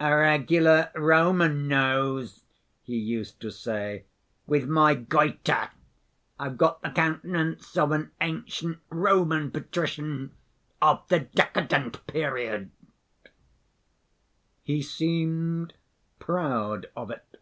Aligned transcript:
"A 0.00 0.12
regular 0.12 0.90
Roman 0.96 1.68
nose," 1.68 2.42
he 2.82 2.96
used 2.98 3.40
to 3.40 3.52
say, 3.52 4.04
"with 4.44 4.66
my 4.66 4.96
goiter 4.96 5.70
I've 6.40 6.58
quite 6.58 6.80
the 6.82 6.90
countenance 6.90 7.76
of 7.78 7.92
an 7.92 8.10
ancient 8.20 8.80
Roman 8.90 9.52
patrician 9.52 10.32
of 10.82 11.06
the 11.06 11.20
decadent 11.20 12.04
period." 12.08 12.72
He 14.64 14.82
seemed 14.82 15.74
proud 16.18 16.86
of 16.96 17.12
it. 17.12 17.38